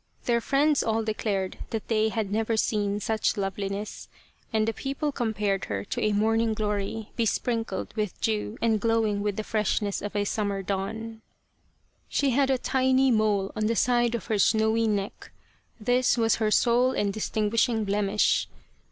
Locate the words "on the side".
13.55-14.15